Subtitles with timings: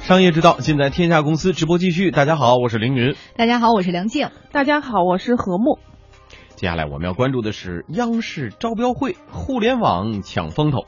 [0.00, 1.52] 商业之道，尽在天下公司。
[1.52, 2.10] 直播继续。
[2.10, 3.14] 大家好，我是凌云。
[3.36, 4.30] 大家好，我是梁静。
[4.52, 5.78] 大家好，我是何木。
[6.56, 10.86] 接下来我们要关注的是央视招标会，互联网抢风头。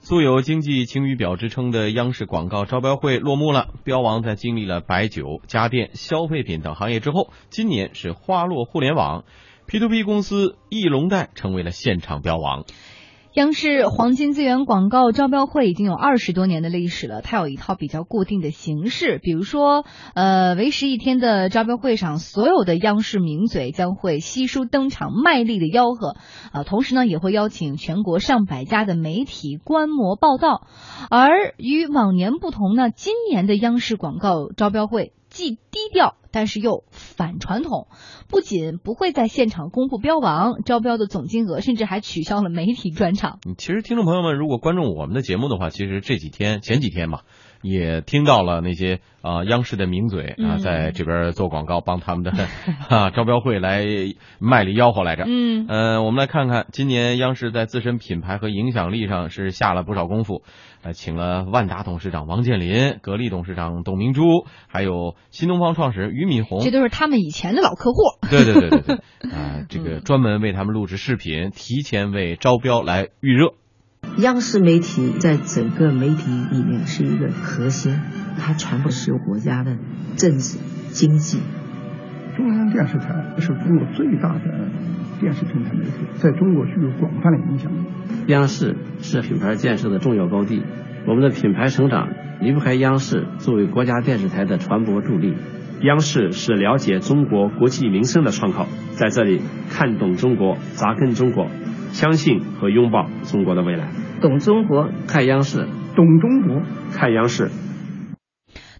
[0.00, 3.68] 素有“经济晴雨表”之称的央视广告招标会落幕了。
[3.84, 9.24] 标王在经历了白酒、家电、消费品等行业之后，今年是花落互联网
[9.68, 12.64] ，P to P 公司翼龙贷成为了现场标王。
[13.34, 26.16] 央视黄金资源广告招标会已经有二十多年的历史了，它有一套比较固定的形式，比如说，呃，为时一天的招标会上，所有的央视名嘴将会悉数登场，卖力的吆喝，
[26.50, 30.66] 啊，同时呢，也会邀请全国上百家的媒体观摩报道。
[31.10, 35.12] 而与往年不同呢，今年的央视广告招标会。
[35.30, 37.88] 既低调，但是又反传统，
[38.28, 43.38] 不仅不会在现场公布标王，招标的总金额，甚至还取消了媒体专场。
[43.58, 47.20] 其实，听众朋友们，如果关注我们的节目的话，其实这几天、前几天嘛。
[47.62, 52.32] 也听到了那些啊央视的名嘴啊在这边做广告，帮他们的
[52.88, 53.84] 啊招标会来
[54.38, 55.24] 卖力吆喝来着。
[55.26, 60.42] 嗯，呃，我们来看看今年央视在自身品牌和影响力上是下了不少功夫，
[60.82, 64.22] 呃，请了万达董事长王健林、格力董事长董明珠，
[64.68, 67.98] 还有新东方创始人俞敏洪，这都是他们以前的老客户。
[68.30, 68.96] 对对对对对，
[69.30, 73.54] 啊，这个专门为他们录制视频，提前为招标来预热。
[74.16, 78.00] 央视媒体在整个媒体里面是一个核心，
[78.38, 79.76] 它传播是国家的
[80.16, 80.58] 政治
[80.90, 81.38] 经济。
[82.36, 84.70] 中央电视台是中国最大的
[85.20, 87.76] 电视平台媒体，在中国具有广泛的影响力。
[88.26, 90.62] 央视是品牌建设的重要高地，
[91.06, 92.08] 我们的品牌成长
[92.40, 95.34] 离不开央视作为国家电视台的传播助力。
[95.82, 101.46] 央视是了解中国国际民生的窗口，在这里看懂中国，扎根中国。
[101.92, 103.88] 相信和拥抱中国的未来，
[104.20, 105.66] 懂中国看央视，
[105.96, 106.62] 懂中国
[106.92, 107.50] 看央视。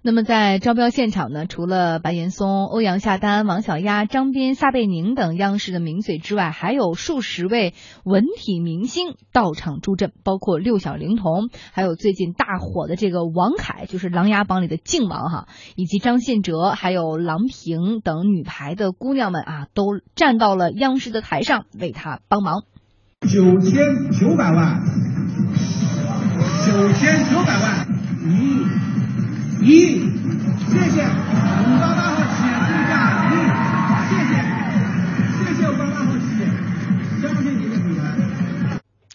[0.01, 7.75] 那么在招标现场呢，除了白岩松、欧阳夏丹、王小丫、张斌、撒贝宁等央视的名嘴之外，还有数十位
[8.05, 22.63] 文体明星到场助阵，包括六小龄童，还有最近大火的这个王凯，就是《琅琊榜》里的靖王哈，以及张信哲，还有郎平等女排的姑娘们啊，都站到了央视的台上为他帮忙。
[23.27, 24.81] 九千九百万，
[26.65, 27.87] 九千九百万，
[28.25, 28.63] 一，
[29.61, 29.99] 一，
[30.71, 32.51] 谢谢五八八号企业
[33.29, 33.35] 一，
[34.09, 34.33] 谢谢，
[35.37, 36.47] 谢谢五八八号企业，
[37.21, 38.03] 相信你的品牌。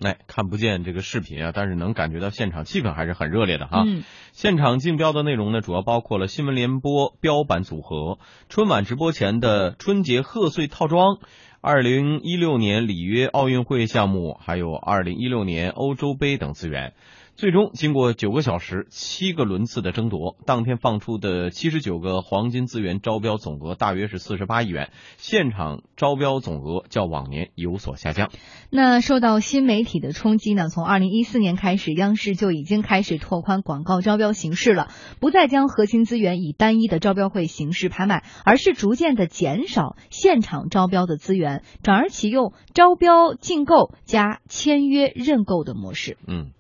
[0.04, 3.86] 哎，看不见这个视频啊，但是能感觉到现场气氛还是很热烈的哈。
[4.34, 11.18] 现场竞标的内容呢，主要包括了新闻联播标版组合、春晚直播前的春节贺岁套装。
[11.66, 16.92] 二零一六年里约奥运会项目，还有二零一六年欧洲杯等资源。
[17.36, 28.30] 最终经过九个小时、七个轮次的争夺，当天放出的七十九个黄金资源招标总额大约是四十八亿元，现场招标总额较往年有所下降。
[28.70, 30.70] 那受到新媒体的冲击呢？
[30.70, 34.90] 从二零一四年开始，央视就已经开始拓宽广告招标形式了，
[35.20, 46.18] 不再将核心资源以单一的招标会形式拍卖，而是逐渐的减少现场招标的资源，转而启用招标竞购加签约认购的模式。
[46.28, 46.52] 嗯。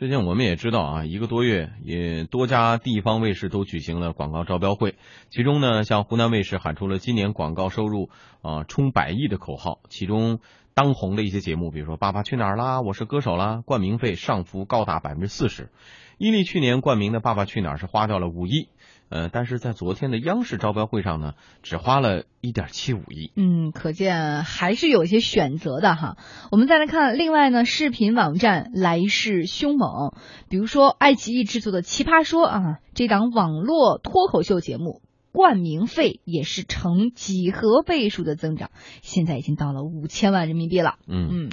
[0.00, 4.94] 最近我们也知道啊，一个多月也多家地方卫视都举行了广告招标会，
[5.28, 8.08] 其中呢，像湖南卫视喊出了今年广告收入
[8.40, 10.40] 啊冲百亿的口号，其中
[10.72, 15.68] 当红的一些节目，比如说《爸爸去哪儿啦》《我是歌手》啦，冠名费上浮高达百分之四十。
[16.16, 18.70] 伊利去年冠名的《爸爸去哪儿》是花掉了五亿。
[19.10, 23.32] 呃，但是在昨天的央视招标会上呢，只花了一点七五亿。
[23.34, 26.16] 嗯，可见还是有一些选择的哈。
[26.52, 30.14] 我们再来看，另外呢，视频网站来势凶猛，
[30.48, 38.70] 比如说爱奇艺制作的《奇葩说》啊，这档网络脱口秀节目，冠名费也是呈几何倍数的增长，
[39.02, 40.94] 现在已经到了五千万人民币了。
[41.08, 41.50] 嗯嗯，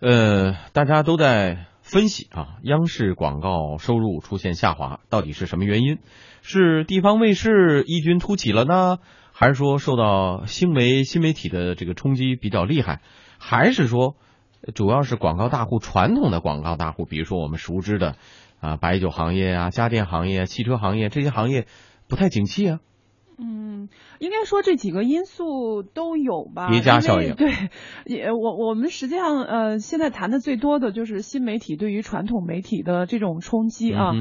[0.00, 5.98] 呃，大家都在分析啊，央视广告收入出现下滑，到底是什么原因？
[6.48, 8.98] 是地方卫视异军突起了呢，
[9.32, 13.00] 还是说受到新媒新媒体的这个冲击比较厉害，
[13.36, 14.14] 还是说
[14.72, 18.14] 主要是广告大户传统的广告大户，比如说我们熟知的
[18.60, 21.66] 啊白酒行业啊、家电行业、汽车行业这些行业
[22.06, 22.78] 不太景气啊？
[23.38, 23.88] 嗯，
[24.18, 26.70] 应该说这几个因素都有吧。
[26.70, 27.34] 叠加效应。
[27.34, 27.52] 对，
[28.06, 34.12] 也我我们实际上呃，现在谈的最多的就是新媒体对于传统媒体的这种冲击啊。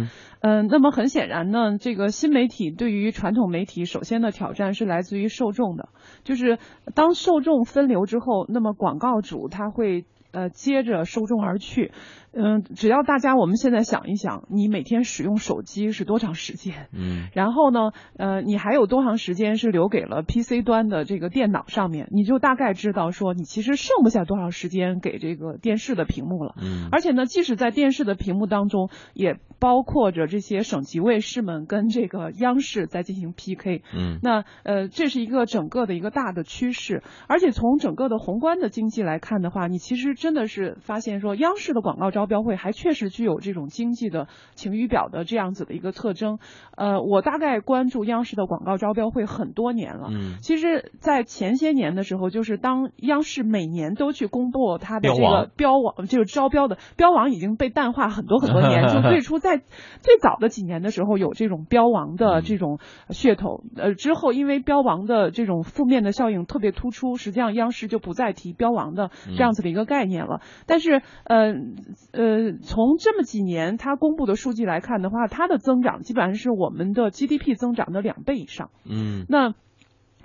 [0.42, 5.90] 嗯，那么很显然呢，这个新媒体对于传统媒体首先的挑战是来自于受众的，
[6.24, 6.60] 就是
[6.94, 11.92] 当受众分流之后，那么广告主他会呃接着受众而去。
[12.38, 16.90] 嗯，只要大家我们现在想一想，你每天使用手机是多长时间？
[16.92, 22.10] 嗯， 然后呢，呃，你还有多长时间是留给了 PC 端的这个电脑上面？
[22.12, 26.56] 你就大概知道说，你其实剩不下多少时间给这个电视的屏幕了。
[26.62, 33.82] 嗯，而且呢，即使在电视的屏幕当中，也包括着这些省级卫视们跟这个央视在进行 PK。
[33.96, 37.02] 嗯，那呃，这是一个整个的一个大的趋势。
[37.30, 42.26] 而且从整个的宏观的经济来看的话，你其实真的是发现说，央视的广告招。
[42.26, 46.40] 标会还确实具有这种经济的晴雨表的这样子的一个特征。
[46.76, 50.08] 呃，我大概关注央视的广告招标会很多年了。
[50.10, 58.88] 嗯，其实，在前些年的时候，就是当央视每年都去公布它的这个标网，就是招标的标王已经被淡化很多很多年。
[58.88, 62.80] 就 最初在最早的几年的时候，有这种标王的这种
[63.10, 63.62] 噱头。
[63.76, 70.42] 呃，之后因为标王的这种负面的效应特别突出，实际上央视就不再提标王的这样子的一个概念了。
[70.66, 71.54] 但是，呃。
[72.12, 78.70] 呃，从这么几年它公布的数据来看的话，它的增长基本上是我们的 GDP 增长的两倍以上。
[78.90, 79.54] 嗯，那。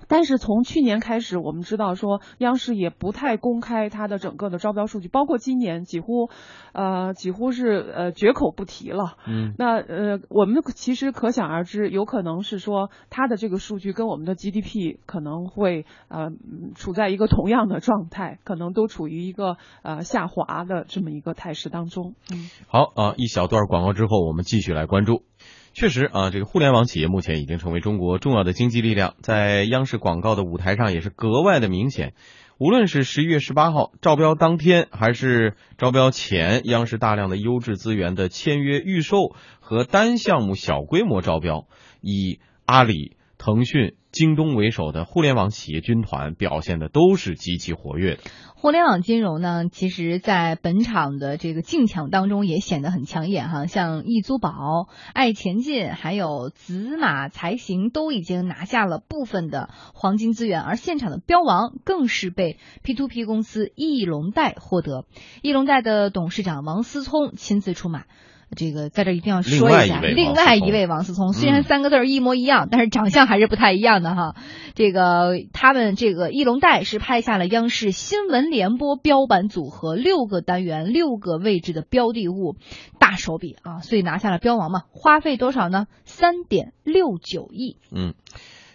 [0.09, 6.29] 但是从去年开始，我们知道说央视也不太公开它的整个的招标数据，包括今年几乎，
[6.73, 9.17] 呃，几乎是呃绝口不提了。
[9.27, 16.31] 嗯，那呃，我们其实可想而知，有可能是说它的这个数据跟我们的 GDP 可能会呃
[16.75, 22.15] 处在一个同样的状态，可能都处于一个呃下滑的这么一个态势当中。
[22.33, 25.23] 嗯，好啊，一小段广告之后，我们继续来关注。
[25.73, 32.15] 确实啊，这个互联网企业目前已经成为中国重要的经济力量，在央视广告的舞台上也是格外的明显。
[32.59, 41.67] 无论是十一月十八号招标当天，还是招标前，央视大量的优质资源的签约预售和单项目小规模招标，
[42.03, 43.97] 以阿里、腾讯。
[44.13, 48.23] 京东为首的互联网企业军团表现的都是极其活跃的。
[48.57, 53.67] 互联网金融呢，其实，在本场的这个竞抢当中也显得很抢眼哈。
[53.67, 65.07] 像易租宝、爱前进，还有紫马财行，都已经拿下了部分的黄金资源，而现场的标王更是被 P to P 公司易龙贷获得。
[65.41, 68.07] 易龙贷的董事长王思聪亲自出马。
[68.57, 74.35] 这个在这一定要说一下，另外一位王思聪，虽然三个字一模一样，但是长相还是不太一样的哈。
[74.75, 82.57] 这个他们这个翼龙贷是拍下了央视新闻联播标版组合六个单元六个位置的标的物，
[82.99, 84.83] 大手笔啊，所以拿下了标王嘛。
[84.91, 85.87] 花费多少呢？
[86.05, 87.77] 三点六九亿。
[87.93, 88.15] 嗯，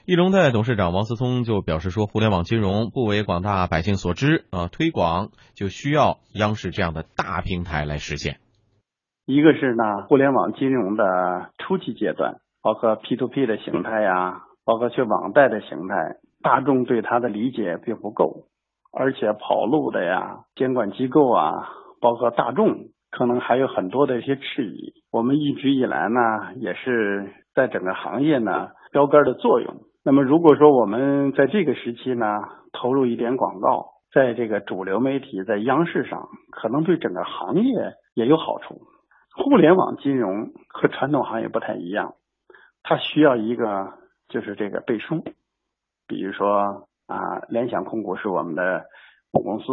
[0.05, 8.37] 翼龙贷董事长王思聪就表示说，互联网金融不为广大百姓所知啊，推广就需要央视这样的大平台来实现。
[9.25, 18.43] 一个是呢，互联网金融的初期阶段，包括 P to P 的形态呀，包括去网贷的形态，大众对它的理解并不够，
[18.93, 21.69] 而且跑路的呀，监管机构啊，
[21.99, 24.93] 包括大众，可能还有很多的一些质疑。
[25.11, 29.73] 我们一直以来呢，也是在整个行业呢标杆的作用。
[30.03, 32.43] 那么如果说我们在这个时期呢，
[32.73, 37.73] 投入一点广告，在这个主流媒体，在央视上，可能对整个行业
[38.13, 38.81] 也有好处。
[39.37, 42.15] 互联网金融和传统行业不太一样，
[42.83, 43.93] 它需要一个
[44.29, 45.23] 就是这个背书，
[46.07, 48.85] 比如说啊，联想控股是我们的
[49.31, 49.65] 母公司，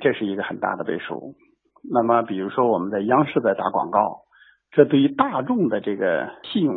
[0.00, 1.34] 这是一个很大的背书。
[1.82, 4.22] 那么，比如说我们在央视在打广告，
[4.70, 6.76] 这对于大众的这个信用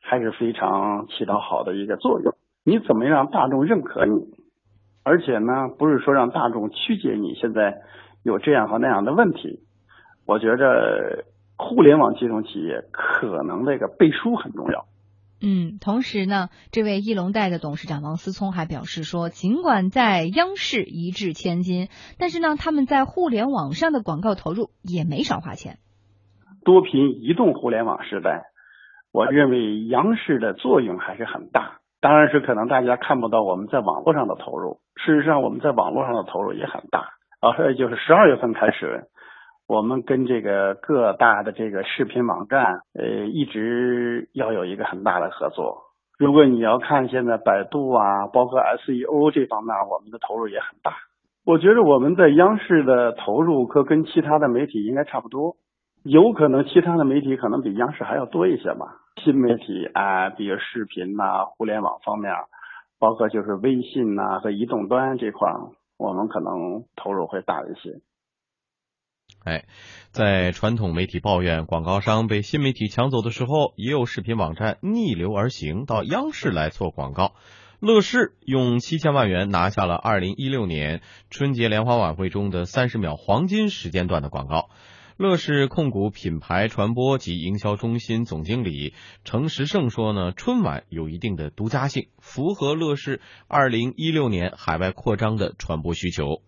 [0.00, 2.34] 还是非常起到好的一个作用。
[2.64, 4.34] 你怎么让大众认可你？
[5.04, 7.82] 而且呢，不是说让大众曲解你现在
[8.24, 9.60] 有这样和那样的问题。
[10.26, 11.26] 我觉着。
[11.56, 14.86] 互联网金融企业可能这个背书很重要。
[15.38, 25.76] 嗯，同时呢，这位翼龙贷的董事长王思聪还表示说，尽管在央视一掷千金，但是呢，他们在互联网上的广告投入也没少花钱。
[26.64, 28.44] 多屏移动互联网时代，
[29.12, 31.80] 我认为央视的作用还是很大。
[32.00, 37.10] 当然是可能大家看不到我们在网络上的投入，事实上我们在网络上的投入也很大。
[37.40, 39.04] 啊，就是十二月份开始。
[39.68, 45.82] 我们跟这个各大的这个视频网站，呃，一直要有一个很大的合作。
[46.18, 50.92] 如果你要看现在百度啊，包括 SEO 这方面，我们的投入也很大。
[51.44, 55.56] 我觉得我们在央视的投入和跟其他的媒体应该差不多，
[56.04, 58.98] 有可能其他的媒体可能比央视还要多一些吧。
[59.22, 62.32] 新媒体啊，比如视频呐、互联网方面，
[63.00, 65.52] 包括就是微信呐和移动端这块，
[65.98, 68.00] 我们可能投入会大一些。
[69.46, 69.64] 哎，
[70.10, 77.32] 在传统媒体抱怨广告商被新媒体抢走的时候，也有视频网站逆流而行，到央视来做广告。
[77.78, 81.00] 乐视用七千万元拿下了二零一六年
[81.30, 84.68] 春节联欢晚会中的三十秒黄金时间段的广告。
[85.16, 96.42] 乐视控股品牌传播及营销中心总经理程时胜说呢，春晚有一定的独家性，符合乐视二零一六年海外扩张的传播需求。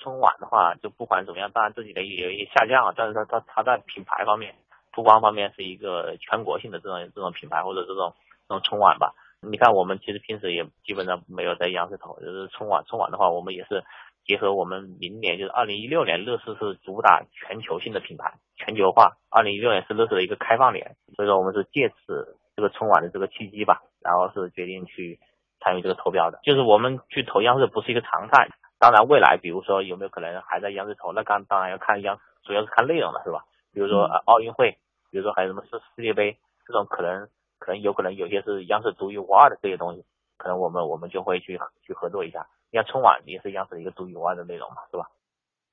[0.00, 4.54] 春晚的话，就不管怎么样，当然自己的也有一些下降，但是它它它在品牌方面、
[4.92, 8.14] 曝光方面是一个全国性的这种这种品牌或者这种
[8.48, 9.14] 这种春晚吧。
[9.42, 12.84] 你看，我们其实平时也基本上没有在央视投，就是春晚。
[12.86, 13.84] 春晚的话，我们也是
[14.26, 19.16] 结合我们明年就是二零一六年，乐视是主打全球性的品牌，全球化。
[19.30, 25.18] 二零一六年是乐视的一个开放年，所以说我们是借此这个春晚的这个契机吧，然后是决定去
[25.60, 26.38] 参与这个投标的。
[26.42, 28.48] 就是我们去投央视不是一个常态，
[28.80, 33.44] 当然未来比如说有没有可能还在央视投，那刚当然要看央，主要是看内容了，是吧？
[33.72, 34.78] 比如说奥运会，
[35.12, 37.28] 比如说还有什么世世界杯这种可能。
[37.62, 40.02] 可能有可能有些是央视独一无二的这些东西，
[40.38, 42.46] 可能我们我们就会去去合作一下。
[42.70, 45.10] 你像春晚也是央视的一个独一无二的内容嘛，是吧？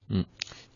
[0.10, 0.26] 嗯，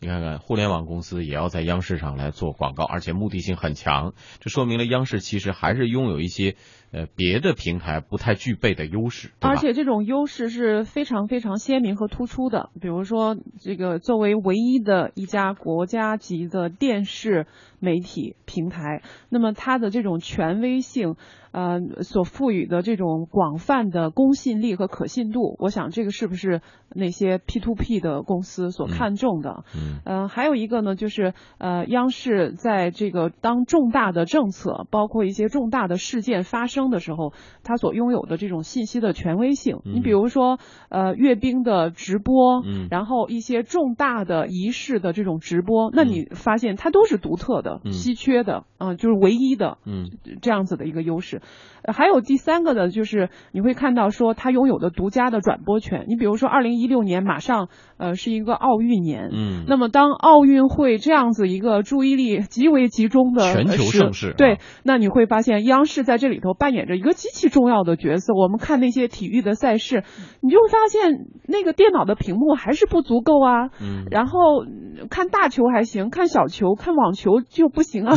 [0.00, 6.56] 你看看互联网公司也要在央视上来做广告，而且目的性很强，这说明了央视其实还是拥有一些
[6.92, 12.70] 呃别的平台不太具备的优势，而且这种优势是非常非常鲜明和突出的。
[12.80, 17.46] 比如说，这个作为唯一的一家国家级的电视
[17.80, 21.16] 媒体平台，那么它的这种权威性。
[21.52, 29.62] 呃，所赋予的这种广泛的公信力和可信度，我想这个是不是那些 P to P 的公司所看重的？
[29.76, 39.78] 嗯，呃，还有一个呢，就是呃，央视在这个当重大的政策，包括一些重大的事件发生的时候，他所拥有的这种信息的权威性。
[39.84, 40.58] 你比如说，
[40.88, 50.10] 呃，阅兵的直播，嗯，然后一些重大的仪式的这种直播，那你发现它都是独特的、稀缺的，嗯，就是唯一的，嗯，
[50.40, 51.40] 这样子的一个优势。
[51.84, 56.04] 还有第三个呢，就是你会看到说它拥有的独家的转播权。
[56.06, 68.34] 你比如说，二零一六年马上呃是一个奥运年，嗯，那么当奥运会这样子一个注意力极为集中的全球盛世，对，那你会发现央视在这里头扮演着一个极其重要的角色。
[68.34, 70.04] 我们看那些体育的赛事，
[70.40, 74.64] 你就会发现那个电脑的屏幕还是不足够啊，嗯，然后
[75.10, 78.16] 看大球还行，看小球、看网球就不行啊。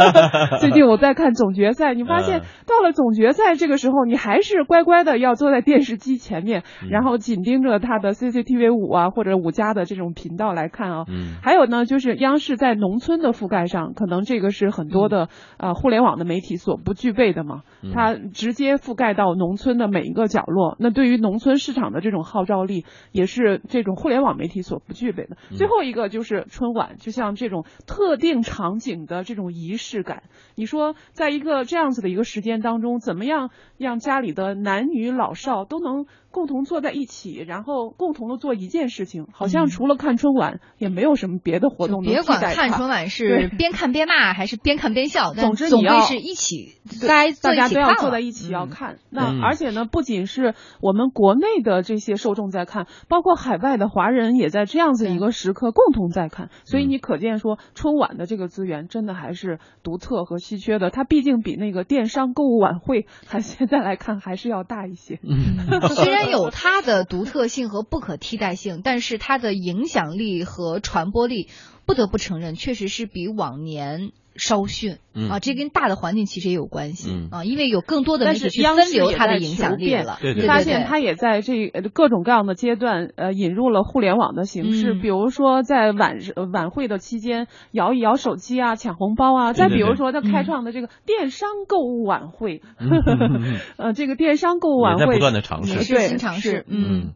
[0.60, 3.06] 最近我在看总决赛，你发现到了总。
[3.16, 11.04] 决赛这个时候，你还是乖乖的要坐在电视机前面，然后紧盯着它的 CCTV 五啊或者五加的这种频道来看啊。
[11.08, 11.36] 嗯。
[11.42, 17.62] 还有呢，就是央视在农村的覆盖上，可能这个是很多的呃互联网的媒体所不具备的嘛。
[17.94, 25.36] 它直接覆盖到农村的每一个角落，那对于农村市场的这种号召力，也是这种互联网媒体所不具备的。
[25.56, 32.96] 最后一个就是春晚，就像这种特定场景的这种仪式感，你说在一个这样子的一个时间当中。
[33.06, 36.06] 怎么样让家里的男女老少都能？
[36.32, 46.74] 共同坐在一起，然后共同的做一件事情，好像除了看春晚，也没有什么别的活动别管看春晚 是边看边骂还是边看边笑，总之你要是一起，
[47.06, 48.98] 该大家都要坐在一起要看。
[49.08, 56.50] 那而且呢，不仅是我们国内的这些受众在看，包括海外的华人也在这样子一个时刻共同在看。
[56.64, 60.90] 所以你可见说，春晚的这个资源真的还是独特和稀缺的。
[60.90, 65.18] 它毕竟比那个电商购物晚会，还现在来看还是要大一些。
[65.96, 66.26] 虽然。
[66.26, 71.48] 有它的独特性和不可替代性，但是它的影响力和传播力，
[71.86, 74.98] 不得不承认，确实是比往年稍逊
[75.30, 75.38] 啊。
[75.40, 80.18] 这跟大的环境其实也有关系啊，因为有更多的媒体去分流它的影响力了。
[80.20, 84.94] 对发现它也在这各种各样的阶段，呃，引入了互联网的形式。
[84.94, 86.18] 比如说在晚
[86.52, 89.52] 晚会的期间，摇一摇手机啊，抢红包啊。
[89.52, 92.62] 再比如说，它开创的这个电商购物晚会，
[93.76, 97.12] 呃，这个电商购物晚会不断的尝试，对，新尝试，嗯。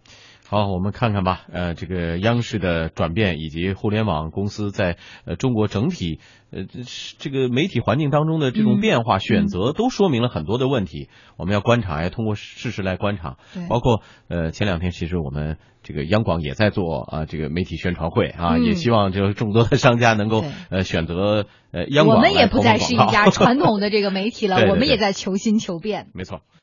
[0.50, 1.42] 好，我们看看吧。
[1.52, 6.19] 呃，这个央视的转变以及互联网公司在呃中国整体
[6.50, 6.64] 呃
[7.19, 11.09] 这个媒体环境当中的这种变化选择，都说明了很多的问题。
[11.37, 13.37] 我们要观察，要通过事实来观察。
[13.69, 22.16] 包括呃前两天，其实我们这个央广也在做啊这个媒体宣传会啊，也希望就是众多的商家能够呃选择呃央广。
[22.16, 26.09] 我们也不再是一家传统的这个媒体了， 我们也在求新求变。
[26.12, 26.40] 没错。